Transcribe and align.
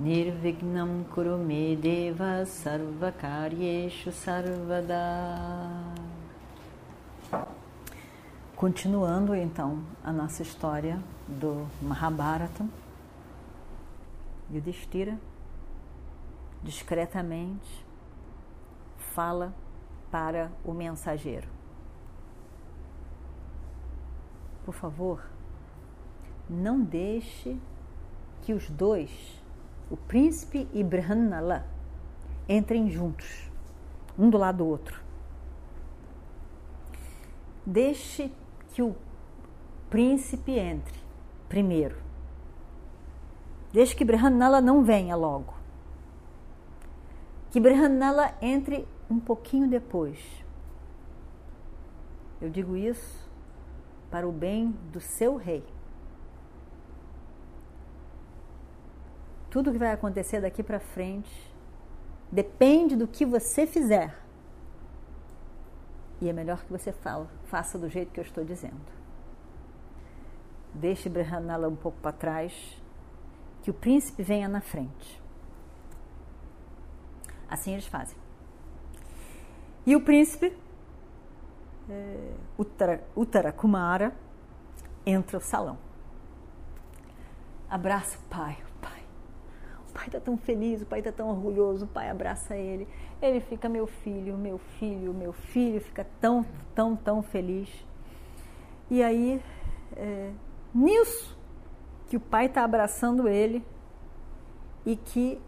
Nirvignam 0.00 1.04
Kurume 1.12 1.76
Deva 1.76 2.46
Sarvakaryeshu 2.46 4.10
Sarvada. 4.10 4.96
Continuando 8.56 9.34
então 9.34 9.84
a 10.02 10.10
nossa 10.10 10.40
história 10.40 10.98
do 11.28 11.66
Mahabharata, 11.82 12.66
Yudhishthira 14.50 15.18
discretamente 16.62 17.84
fala 18.96 19.52
para 20.10 20.50
o 20.64 20.72
mensageiro: 20.72 21.46
Por 24.64 24.72
favor, 24.72 25.22
não 26.48 26.80
deixe 26.80 27.54
que 28.40 28.54
os 28.54 28.70
dois, 28.70 29.39
o 29.90 29.96
príncipe 29.96 30.68
e 30.72 30.84
Brahmanala, 30.84 31.66
entrem 32.48 32.90
juntos, 32.90 33.50
um 34.18 34.30
do 34.30 34.38
lado 34.38 34.58
do 34.58 34.66
outro. 34.66 35.00
Deixe 37.66 38.32
que 38.72 38.82
o 38.82 38.94
príncipe 39.88 40.52
entre 40.52 40.98
primeiro. 41.48 41.96
Deixe 43.72 43.94
que 43.94 44.04
Brihanala 44.04 44.60
não 44.60 44.82
venha 44.82 45.14
logo. 45.14 45.54
Que 47.50 47.60
Brihanala 47.60 48.34
entre 48.40 48.86
um 49.10 49.18
pouquinho 49.18 49.68
depois. 49.68 50.18
Eu 52.40 52.48
digo 52.48 52.76
isso 52.76 53.28
para 54.10 54.28
o 54.28 54.32
bem 54.32 54.70
do 54.92 55.00
seu 55.00 55.36
rei. 55.36 55.64
Tudo 59.50 59.72
que 59.72 59.78
vai 59.78 59.90
acontecer 59.90 60.40
daqui 60.40 60.62
para 60.62 60.78
frente 60.78 61.52
depende 62.30 62.94
do 62.94 63.08
que 63.08 63.26
você 63.26 63.66
fizer. 63.66 64.16
E 66.20 66.28
é 66.28 66.32
melhor 66.32 66.62
que 66.62 66.70
você 66.70 66.92
fala, 66.92 67.28
faça 67.46 67.78
do 67.78 67.88
jeito 67.88 68.12
que 68.12 68.20
eu 68.20 68.24
estou 68.24 68.44
dizendo. 68.44 68.80
Deixe 70.72 71.08
Brihanala 71.08 71.68
um 71.68 71.74
pouco 71.74 71.98
para 72.00 72.12
trás, 72.12 72.80
que 73.62 73.70
o 73.70 73.74
príncipe 73.74 74.22
venha 74.22 74.48
na 74.48 74.60
frente. 74.60 75.20
Assim 77.48 77.72
eles 77.72 77.86
fazem. 77.86 78.16
E 79.84 79.96
o 79.96 80.04
príncipe, 80.04 80.56
é, 81.88 82.32
Uttara, 82.56 83.02
Uttara 83.16 83.50
Kumara, 83.50 84.14
entra 85.04 85.38
no 85.38 85.44
salão. 85.44 85.78
Abraça 87.68 88.16
o 88.18 88.22
pai. 88.28 88.69
Pai 90.00 90.06
está 90.06 90.18
tão 90.18 90.38
feliz, 90.38 90.80
o 90.80 90.86
pai 90.86 91.00
está 91.00 91.12
tão 91.12 91.28
orgulhoso, 91.28 91.84
o 91.84 91.88
pai 91.88 92.08
abraça 92.08 92.56
ele. 92.56 92.88
Ele 93.20 93.38
fica, 93.38 93.68
meu 93.68 93.86
filho, 93.86 94.34
meu 94.34 94.56
filho, 94.56 95.12
meu 95.12 95.30
filho, 95.30 95.78
fica 95.78 96.06
tão, 96.18 96.42
tão, 96.74 96.96
tão 96.96 97.22
feliz. 97.22 97.68
E 98.90 99.02
aí, 99.02 99.42
é, 99.94 100.30
nisso, 100.74 101.38
que 102.06 102.16
o 102.16 102.20
pai 102.20 102.46
está 102.46 102.64
abraçando 102.64 103.28
ele 103.28 103.62
e 104.86 104.96
que 104.96 105.38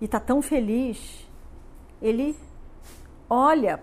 está 0.00 0.18
tão 0.18 0.42
feliz, 0.42 1.24
ele 2.02 2.36
olha 3.30 3.80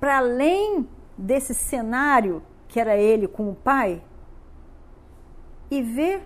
para 0.00 0.16
além 0.16 0.88
desse 1.16 1.52
cenário 1.52 2.42
que 2.66 2.80
era 2.80 2.96
ele 2.96 3.28
com 3.28 3.50
o 3.50 3.54
pai 3.54 4.02
e 5.70 5.82
vê 5.82 6.22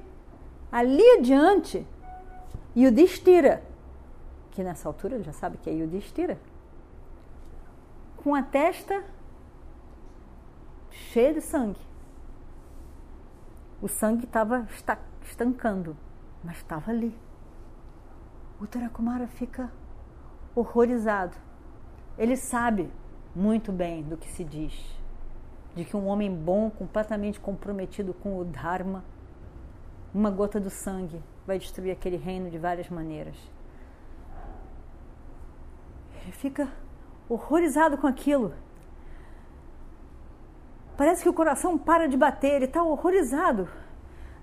ali 0.70 1.02
adiante 1.18 1.84
Yudhishthira, 2.74 3.62
que 4.50 4.62
nessa 4.62 4.88
altura 4.88 5.16
ele 5.16 5.24
já 5.24 5.32
sabe 5.32 5.58
que 5.58 5.68
é 5.68 5.74
Yudhishthira, 5.74 6.38
com 8.16 8.34
a 8.34 8.42
testa 8.42 9.04
cheia 10.90 11.34
de 11.34 11.42
sangue. 11.42 11.80
O 13.80 13.88
sangue 13.88 14.24
estava 14.24 14.66
estancando, 15.22 15.96
mas 16.42 16.56
estava 16.56 16.90
ali. 16.90 17.14
O 18.60 18.66
Tarakumara 18.66 19.26
fica 19.26 19.70
horrorizado. 20.54 21.36
Ele 22.16 22.36
sabe 22.36 22.90
muito 23.34 23.70
bem 23.70 24.02
do 24.02 24.16
que 24.16 24.28
se 24.28 24.44
diz, 24.44 24.72
de 25.74 25.84
que 25.84 25.96
um 25.96 26.06
homem 26.06 26.34
bom, 26.34 26.70
completamente 26.70 27.40
comprometido 27.40 28.14
com 28.14 28.38
o 28.38 28.44
Dharma, 28.44 29.04
uma 30.14 30.30
gota 30.30 30.60
do 30.60 30.70
sangue 30.70 31.22
vai 31.46 31.58
destruir 31.58 31.92
aquele 31.92 32.16
reino 32.16 32.50
de 32.50 32.58
várias 32.58 32.88
maneiras. 32.88 33.36
Ele 36.22 36.32
fica 36.32 36.68
horrorizado 37.28 37.98
com 37.98 38.06
aquilo. 38.06 38.54
Parece 40.96 41.22
que 41.22 41.28
o 41.28 41.32
coração 41.32 41.76
para 41.76 42.06
de 42.06 42.16
bater, 42.16 42.52
ele 42.52 42.66
está 42.66 42.82
horrorizado. 42.82 43.68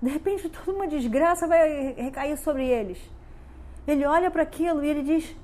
De 0.02 0.10
repente, 0.10 0.48
toda 0.48 0.72
uma 0.72 0.88
desgraça 0.88 1.46
vai 1.46 1.92
recair 1.92 2.36
sobre 2.36 2.66
eles. 2.66 2.98
Ele 3.86 4.04
olha 4.04 4.30
para 4.30 4.42
aquilo 4.42 4.84
e 4.84 4.88
ele 4.88 5.02
diz: 5.02 5.36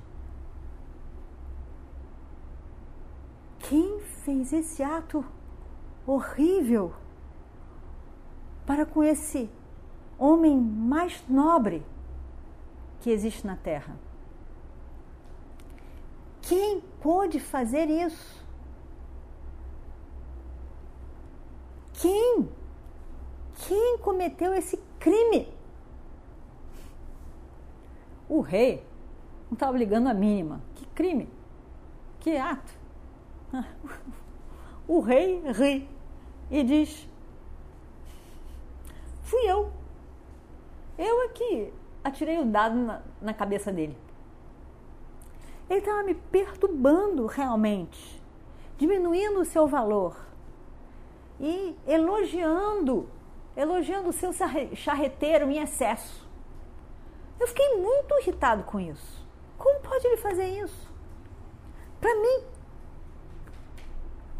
Quem 3.60 4.00
fez 4.24 4.52
esse 4.52 4.82
ato 4.82 5.24
horrível 6.06 6.92
para 8.66 8.84
com 8.84 9.02
esse 9.02 9.50
homem 10.18 10.56
mais 10.56 11.22
nobre 11.28 11.82
que 13.00 13.10
existe 13.10 13.46
na 13.46 13.56
Terra. 13.56 13.96
Quem 16.42 16.80
pôde 17.00 17.40
fazer 17.40 17.88
isso? 17.88 18.44
Quem? 21.94 22.48
Quem 23.66 23.98
cometeu 23.98 24.54
esse 24.54 24.76
crime? 24.98 25.52
O 28.28 28.40
rei 28.40 28.84
não 29.46 29.54
estava 29.54 29.78
ligando 29.78 30.08
a 30.08 30.14
mínima. 30.14 30.60
Que 30.74 30.86
crime? 30.86 31.28
Que 32.20 32.36
ato? 32.36 32.72
O 34.88 35.00
rei 35.00 35.42
ri 35.50 35.88
e 36.48 36.62
diz: 36.62 37.08
Fui 39.22 39.40
eu. 39.50 39.72
Eu 40.98 41.24
aqui 41.26 41.72
atirei 42.02 42.38
o 42.38 42.44
dado 42.44 42.76
na, 42.76 43.02
na 43.20 43.34
cabeça 43.34 43.72
dele. 43.72 43.96
Ele 45.68 45.80
estava 45.80 46.02
me 46.02 46.14
perturbando 46.14 47.26
realmente, 47.26 48.22
diminuindo 48.78 49.40
o 49.40 49.44
seu 49.44 49.66
valor 49.66 50.16
e 51.40 51.76
elogiando, 51.86 53.08
elogiando 53.56 54.08
o 54.08 54.12
seu 54.12 54.30
charreteiro 54.74 55.50
em 55.50 55.58
excesso. 55.58 56.26
Eu 57.38 57.46
fiquei 57.48 57.76
muito 57.76 58.18
irritado 58.20 58.62
com 58.62 58.80
isso. 58.80 59.26
Como 59.58 59.80
pode 59.80 60.06
ele 60.06 60.16
fazer 60.16 60.46
isso? 60.46 60.90
Para 62.00 62.14
mim. 62.14 62.44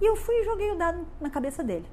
E 0.00 0.06
eu 0.06 0.16
fui 0.16 0.36
e 0.36 0.44
joguei 0.44 0.70
o 0.70 0.76
dado 0.76 1.06
na 1.20 1.28
cabeça 1.28 1.62
dele. 1.62 1.86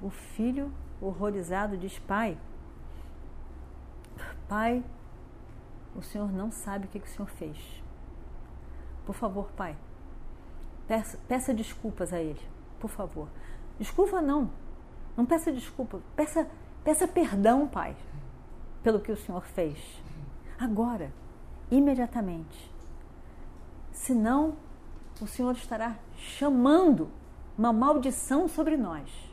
O 0.00 0.10
filho 0.10 0.72
horrorizado, 1.02 1.76
diz: 1.76 1.98
Pai, 1.98 2.38
Pai, 4.48 4.84
o 5.96 6.02
Senhor 6.02 6.30
não 6.32 6.50
sabe 6.50 6.86
o 6.86 6.88
que, 6.88 7.00
que 7.00 7.06
o 7.06 7.10
Senhor 7.10 7.28
fez. 7.28 7.82
Por 9.04 9.14
favor, 9.14 9.50
Pai, 9.52 9.76
peça, 10.86 11.18
peça 11.26 11.52
desculpas 11.52 12.12
a 12.12 12.20
Ele, 12.20 12.40
por 12.78 12.90
favor. 12.90 13.28
Desculpa 13.78 14.20
não, 14.20 14.50
não 15.16 15.26
peça 15.26 15.50
desculpa, 15.50 16.00
peça, 16.14 16.46
peça 16.84 17.08
perdão, 17.08 17.66
Pai, 17.66 17.96
pelo 18.82 19.00
que 19.00 19.10
o 19.10 19.16
Senhor 19.16 19.42
fez. 19.42 19.78
Agora, 20.58 21.12
imediatamente. 21.70 22.70
Senão, 23.90 24.56
o 25.20 25.26
Senhor 25.26 25.52
estará 25.52 25.96
chamando 26.16 27.08
uma 27.56 27.72
maldição 27.72 28.48
sobre 28.48 28.76
nós. 28.76 29.31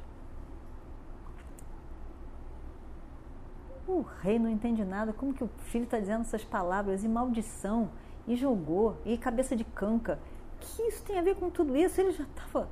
O 4.00 4.01
rei 4.22 4.40
não 4.40 4.50
entende 4.50 4.86
nada. 4.86 5.12
Como 5.12 5.34
que 5.34 5.44
o 5.44 5.50
filho 5.66 5.84
está 5.84 6.00
dizendo 6.00 6.22
essas 6.22 6.46
palavras? 6.46 7.04
E 7.04 7.07
maldição, 7.10 7.90
e 8.25 8.34
jogou, 8.34 8.96
e 9.06 9.18
cabeça 9.18 9.57
de 9.57 9.66
canca. 9.66 10.18
que 10.57 10.84
isso 10.84 11.04
tem 11.04 11.19
a 11.19 11.22
ver 11.22 11.36
com 11.36 11.50
tudo 11.50 11.75
isso? 11.75 12.00
Ele 12.00 12.12
já 12.12 12.24
estava. 12.24 12.69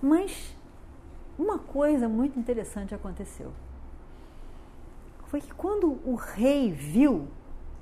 Mas 0.00 0.56
uma 1.38 1.58
coisa 1.58 2.08
muito 2.08 2.38
interessante 2.38 2.94
aconteceu. 2.94 3.52
Foi 5.26 5.42
que 5.42 5.52
quando 5.52 6.00
o 6.02 6.14
rei 6.14 6.72
viu 6.72 7.28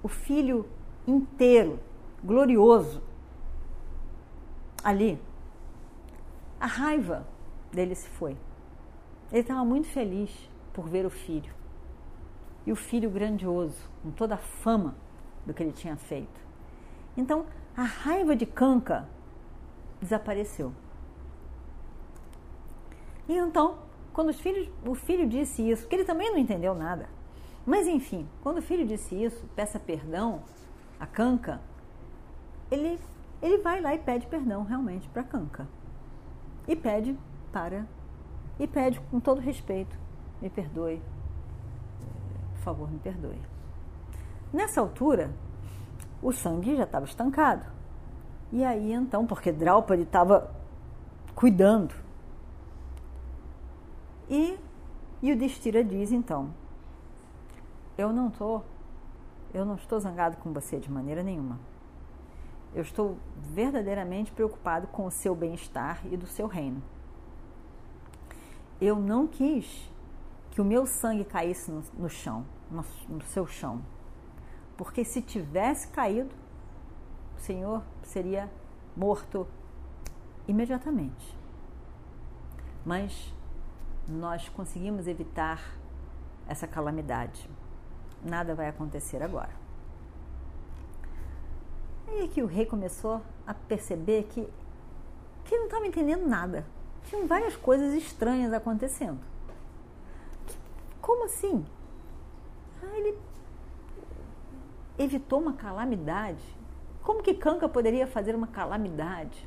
o 0.02 0.08
filho 0.08 0.69
inteiro, 1.06 1.78
glorioso, 2.25 3.00
ali, 4.82 5.17
a 6.58 6.67
raiva 6.67 7.25
dele 7.72 7.94
se 7.94 8.08
foi. 8.08 8.37
Ele 9.31 9.43
estava 9.43 9.64
muito 9.64 9.87
feliz 9.87 10.50
por 10.74 10.86
ver 10.86 11.06
o 11.06 11.10
filho. 11.10 11.54
E 12.66 12.72
o 12.72 12.76
filho 12.76 13.08
grandioso, 13.08 13.88
com 14.02 14.10
toda 14.10 14.34
a 14.34 14.38
fama 14.38 14.94
do 15.46 15.54
que 15.54 15.62
ele 15.62 15.72
tinha 15.72 15.96
feito. 15.96 16.40
Então, 17.16 17.46
a 17.76 17.82
raiva 17.82 18.36
de 18.36 18.44
Canca 18.44 19.08
desapareceu. 20.00 20.72
E 23.28 23.36
então, 23.36 23.78
quando 24.12 24.28
os 24.28 24.40
filhos, 24.40 24.68
o 24.86 24.94
filho 24.94 25.26
disse 25.26 25.68
isso, 25.68 25.88
que 25.88 25.94
ele 25.94 26.04
também 26.04 26.30
não 26.30 26.38
entendeu 26.38 26.74
nada, 26.74 27.08
mas 27.64 27.88
enfim, 27.88 28.28
quando 28.42 28.58
o 28.58 28.62
filho 28.62 28.86
disse 28.86 29.14
isso, 29.14 29.46
peça 29.56 29.78
perdão 29.78 30.42
a 31.00 31.06
Canca, 31.06 31.60
ele, 32.70 32.98
ele 33.40 33.58
vai 33.58 33.80
lá 33.80 33.94
e 33.94 33.98
pede 33.98 34.26
perdão 34.26 34.64
realmente 34.64 35.08
para 35.08 35.22
Canca. 35.22 35.66
E 36.66 36.76
pede 36.76 37.18
para. 37.52 37.86
E 38.58 38.66
pede 38.66 39.00
com 39.10 39.20
todo 39.20 39.40
respeito: 39.40 39.96
me 40.44 40.50
perdoe, 40.50 41.00
por 42.56 42.62
favor, 42.62 42.91
me 42.91 42.99
perdoe. 42.99 43.41
Nessa 44.52 44.79
altura, 44.79 45.31
o 46.23 46.32
sangue 46.32 46.76
já 46.76 46.85
estava 46.85 47.06
estancado. 47.06 47.64
E 48.52 48.62
aí 48.62 48.93
então, 48.93 49.26
porque 49.26 49.50
Draupadi 49.50 50.02
estava 50.02 50.55
cuidando. 51.35 51.94
E, 54.29 54.58
e 55.23 55.32
o 55.32 55.37
Destira 55.37 55.82
diz 55.82 56.12
então: 56.12 56.50
Eu 57.96 58.12
não 58.12 58.29
estou, 58.29 58.62
eu 59.55 59.64
não 59.64 59.76
estou 59.76 59.99
zangado 59.99 60.37
com 60.37 60.52
você 60.52 60.79
de 60.79 60.93
maneira 60.93 61.23
nenhuma. 61.23 61.58
Eu 62.75 62.82
estou 62.82 63.17
verdadeiramente 63.35 64.31
preocupado 64.31 64.88
com 64.88 65.06
o 65.06 65.11
seu 65.11 65.35
bem-estar 65.35 66.00
e 66.05 66.19
do 66.19 66.26
seu 66.26 66.46
reino. 66.46 66.82
Eu 68.79 68.96
não 68.96 69.26
quis 69.26 69.94
que 70.54 70.60
o 70.60 70.64
meu 70.64 70.86
sangue 70.86 71.24
caísse 71.24 71.68
no, 71.68 71.82
no 71.98 72.08
chão, 72.08 72.46
no, 72.70 72.84
no 73.08 73.20
seu 73.24 73.44
chão. 73.44 73.82
Porque 74.76 75.04
se 75.04 75.20
tivesse 75.20 75.88
caído, 75.88 76.32
o 77.36 77.40
Senhor 77.40 77.82
seria 78.04 78.48
morto 78.96 79.48
imediatamente. 80.46 81.36
Mas 82.86 83.34
nós 84.06 84.48
conseguimos 84.48 85.08
evitar 85.08 85.60
essa 86.46 86.68
calamidade. 86.68 87.50
Nada 88.22 88.54
vai 88.54 88.68
acontecer 88.68 89.24
agora. 89.24 89.50
E 92.06 92.28
que 92.28 92.42
o 92.42 92.46
rei 92.46 92.64
começou 92.64 93.20
a 93.44 93.52
perceber 93.52 94.28
que, 94.30 94.48
que 95.44 95.56
não 95.56 95.64
estava 95.64 95.84
entendendo 95.84 96.28
nada. 96.28 96.64
Tinham 97.06 97.26
várias 97.26 97.56
coisas 97.56 97.92
estranhas 97.92 98.52
acontecendo. 98.52 99.33
Como 101.04 101.26
assim? 101.26 101.66
Ah, 102.82 102.96
ele 102.96 103.18
evitou 104.98 105.38
uma 105.38 105.52
calamidade. 105.52 106.42
Como 107.02 107.22
que 107.22 107.34
Kanka 107.34 107.68
poderia 107.68 108.06
fazer 108.06 108.34
uma 108.34 108.46
calamidade? 108.46 109.46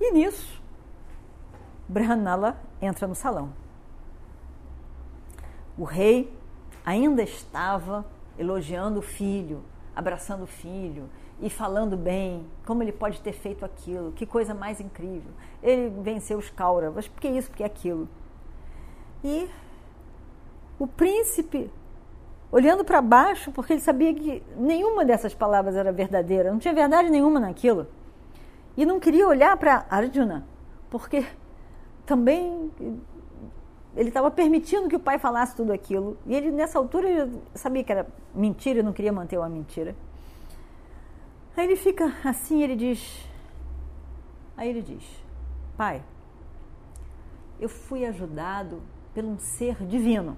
E 0.00 0.12
nisso, 0.12 0.62
Brahmanala 1.88 2.56
entra 2.80 3.08
no 3.08 3.16
salão. 3.16 3.52
O 5.76 5.82
rei 5.82 6.32
ainda 6.86 7.24
estava 7.24 8.06
elogiando 8.38 9.00
o 9.00 9.02
filho, 9.02 9.64
abraçando 9.96 10.44
o 10.44 10.46
filho 10.46 11.10
e 11.40 11.50
falando 11.50 11.96
bem, 11.96 12.46
como 12.64 12.80
ele 12.80 12.92
pode 12.92 13.20
ter 13.20 13.32
feito 13.32 13.64
aquilo, 13.64 14.12
que 14.12 14.24
coisa 14.24 14.54
mais 14.54 14.78
incrível. 14.78 15.32
Ele 15.60 16.00
venceu 16.00 16.38
os 16.38 16.48
Kauravas, 16.48 17.08
porque 17.08 17.26
isso, 17.26 17.48
porque 17.48 17.64
aquilo. 17.64 18.08
E 19.24 19.48
o 20.78 20.86
príncipe, 20.86 21.70
olhando 22.52 22.84
para 22.84 23.00
baixo, 23.00 23.50
porque 23.50 23.72
ele 23.72 23.80
sabia 23.80 24.12
que 24.12 24.42
nenhuma 24.54 25.02
dessas 25.02 25.34
palavras 25.34 25.74
era 25.74 25.90
verdadeira, 25.90 26.52
não 26.52 26.58
tinha 26.58 26.74
verdade 26.74 27.08
nenhuma 27.08 27.40
naquilo. 27.40 27.86
E 28.76 28.84
não 28.84 29.00
queria 29.00 29.26
olhar 29.26 29.56
para 29.56 29.86
Arjuna, 29.88 30.46
porque 30.90 31.24
também 32.04 32.70
ele 33.96 34.08
estava 34.08 34.30
permitindo 34.30 34.88
que 34.88 34.96
o 34.96 35.00
pai 35.00 35.18
falasse 35.18 35.56
tudo 35.56 35.72
aquilo. 35.72 36.18
E 36.26 36.34
ele, 36.34 36.50
nessa 36.50 36.78
altura, 36.78 37.30
sabia 37.54 37.82
que 37.82 37.92
era 37.92 38.06
mentira, 38.34 38.82
não 38.82 38.92
queria 38.92 39.12
manter 39.12 39.38
uma 39.38 39.48
mentira. 39.48 39.96
Aí 41.56 41.64
ele 41.64 41.76
fica 41.76 42.12
assim, 42.24 42.62
ele 42.62 42.76
diz. 42.76 43.26
Aí 44.56 44.68
ele 44.68 44.82
diz: 44.82 45.04
Pai, 45.76 46.02
eu 47.60 47.68
fui 47.68 48.04
ajudado 48.04 48.82
por 49.14 49.24
um 49.24 49.38
ser 49.38 49.76
divino. 49.86 50.36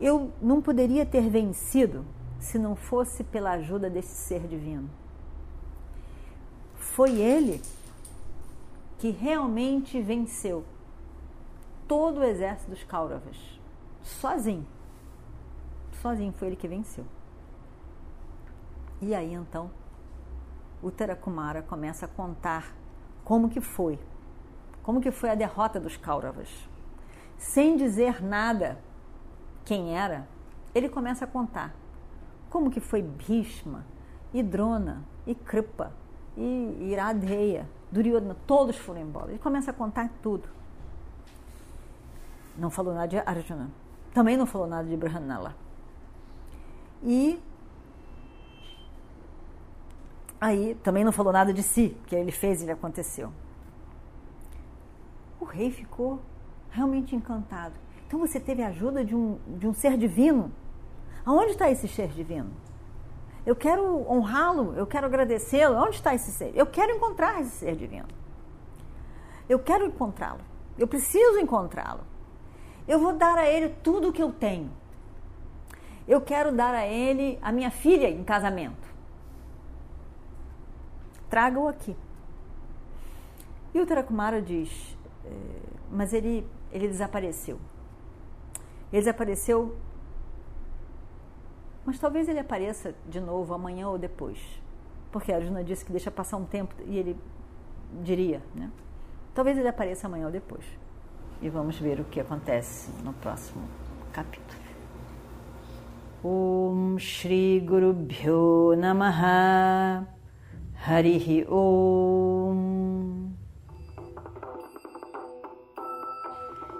Eu 0.00 0.32
não 0.40 0.62
poderia 0.62 1.04
ter 1.04 1.28
vencido 1.28 2.04
se 2.38 2.58
não 2.58 2.76
fosse 2.76 3.24
pela 3.24 3.50
ajuda 3.52 3.90
desse 3.90 4.14
ser 4.14 4.46
divino. 4.46 4.88
Foi 6.76 7.18
ele 7.20 7.60
que 8.98 9.10
realmente 9.10 10.00
venceu 10.00 10.64
todo 11.86 12.20
o 12.20 12.24
exército 12.24 12.70
dos 12.70 12.84
Kauravas, 12.84 13.36
sozinho. 14.02 14.66
Sozinho 16.00 16.32
foi 16.32 16.48
ele 16.48 16.56
que 16.56 16.68
venceu. 16.68 17.04
E 19.00 19.14
aí 19.14 19.32
então, 19.32 19.70
o 20.82 20.90
Terakumara 20.90 21.62
começa 21.62 22.06
a 22.06 22.08
contar 22.08 22.74
como 23.24 23.48
que 23.48 23.60
foi, 23.60 23.98
como 24.82 25.00
que 25.00 25.10
foi 25.10 25.30
a 25.30 25.34
derrota 25.34 25.78
dos 25.78 25.96
Kauravas. 25.96 26.48
Sem 27.36 27.76
dizer 27.76 28.22
nada 28.22 28.78
quem 29.64 29.96
era, 29.96 30.26
ele 30.74 30.88
começa 30.88 31.24
a 31.24 31.28
contar 31.28 31.74
como 32.50 32.70
que 32.70 32.80
foi 32.80 33.02
Bhishma, 33.02 33.84
e 34.32 34.42
Drona, 34.42 35.02
e 35.26 35.34
Kripa, 35.34 35.92
e 36.36 36.90
Iradeya, 36.90 37.68
Duryodhana, 37.90 38.36
todos 38.46 38.76
foram 38.76 39.00
embora. 39.00 39.30
Ele 39.30 39.38
começa 39.38 39.70
a 39.70 39.74
contar 39.74 40.10
tudo. 40.22 40.48
Não 42.56 42.70
falou 42.70 42.94
nada 42.94 43.08
de 43.08 43.18
Arjuna. 43.18 43.70
Também 44.12 44.36
não 44.36 44.46
falou 44.46 44.66
nada 44.66 44.88
de 44.88 44.96
Brahmanala. 44.96 45.54
E 47.02 47.40
aí 50.40 50.74
também 50.82 51.04
não 51.04 51.12
falou 51.12 51.32
nada 51.32 51.52
de 51.52 51.62
si, 51.62 51.96
que 52.06 52.14
ele 52.14 52.32
fez 52.32 52.62
e 52.62 52.70
aconteceu. 52.70 53.32
Rei 55.48 55.70
ficou 55.70 56.20
realmente 56.70 57.16
encantado. 57.16 57.74
Então 58.06 58.18
você 58.18 58.38
teve 58.38 58.62
a 58.62 58.68
ajuda 58.68 59.04
de 59.04 59.14
um, 59.14 59.38
de 59.46 59.66
um 59.66 59.74
ser 59.74 59.96
divino. 59.96 60.52
Aonde 61.24 61.52
está 61.52 61.70
esse 61.70 61.88
ser 61.88 62.08
divino? 62.08 62.50
Eu 63.44 63.56
quero 63.56 64.10
honrá-lo, 64.10 64.74
eu 64.76 64.86
quero 64.86 65.06
agradecê-lo. 65.06 65.76
Onde 65.76 65.96
está 65.96 66.14
esse 66.14 66.30
ser? 66.30 66.52
Eu 66.54 66.66
quero 66.66 66.92
encontrar 66.92 67.40
esse 67.40 67.50
ser 67.50 67.76
divino. 67.76 68.06
Eu 69.48 69.58
quero 69.58 69.86
encontrá-lo. 69.86 70.40
Eu 70.78 70.86
preciso 70.86 71.38
encontrá-lo. 71.38 72.02
Eu 72.86 72.98
vou 72.98 73.12
dar 73.12 73.36
a 73.38 73.48
ele 73.48 73.70
tudo 73.82 74.08
o 74.08 74.12
que 74.12 74.22
eu 74.22 74.32
tenho. 74.32 74.70
Eu 76.06 76.20
quero 76.20 76.52
dar 76.52 76.74
a 76.74 76.86
ele 76.86 77.38
a 77.42 77.52
minha 77.52 77.70
filha 77.70 78.08
em 78.08 78.24
casamento. 78.24 78.88
Traga-o 81.28 81.68
aqui. 81.68 81.94
E 83.74 83.80
o 83.80 83.86
Tarakumara 83.86 84.40
diz: 84.40 84.96
Mas 85.90 86.12
ele, 86.12 86.46
ele 86.72 86.88
desapareceu. 86.88 87.58
Ele 88.92 89.00
desapareceu 89.00 89.76
mas 91.88 91.98
talvez 91.98 92.28
ele 92.28 92.38
apareça 92.38 92.94
de 93.08 93.18
novo 93.18 93.54
amanhã 93.54 93.88
ou 93.88 93.96
depois. 93.96 94.38
Porque 95.10 95.32
a 95.32 95.36
Arjuna 95.36 95.64
disse 95.64 95.86
que 95.86 95.90
deixa 95.90 96.10
passar 96.10 96.36
um 96.36 96.44
tempo 96.44 96.74
e 96.84 96.98
ele 96.98 97.16
diria, 98.02 98.42
né? 98.54 98.70
Talvez 99.34 99.56
ele 99.56 99.68
apareça 99.68 100.06
amanhã 100.06 100.26
ou 100.26 100.30
depois. 100.30 100.66
E 101.40 101.48
vamos 101.48 101.78
ver 101.78 101.98
o 101.98 102.04
que 102.04 102.20
acontece 102.20 102.90
no 103.02 103.14
próximo 103.14 103.62
capítulo. 104.12 104.60
Om 106.22 106.98
Shri 106.98 107.58
Guru 107.60 107.94
Bhyo 107.94 108.76
Namaha 108.76 110.06
Harihi 110.86 111.46
Om 111.48 112.77